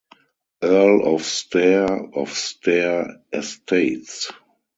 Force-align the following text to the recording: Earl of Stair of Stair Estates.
Earl 0.63 1.13
of 1.13 1.21
Stair 1.21 2.09
of 2.15 2.33
Stair 2.33 3.21
Estates. 3.31 4.31